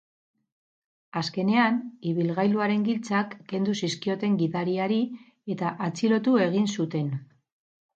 [1.21, 1.77] Azkenean,
[2.13, 5.01] ibilgailuaren giltzak kendu zizkioten gidariari
[5.57, 7.19] eta atxilotu egin zuten.